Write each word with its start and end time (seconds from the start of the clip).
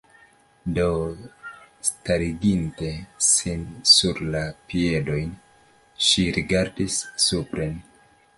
Do, 0.77 0.85
stariginte 1.89 2.89
sin 3.27 3.67
sur 3.91 4.23
la 4.37 4.43
piedojn 4.73 5.37
ŝi 6.09 6.27
rigardis 6.41 6.99
supren. 7.29 7.79